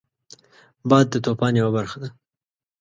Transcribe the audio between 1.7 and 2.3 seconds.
برخه ده